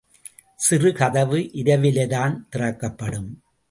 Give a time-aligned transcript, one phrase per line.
[0.55, 3.43] சிறு கதவு இரவிலேதான் திறக்கப்படும்.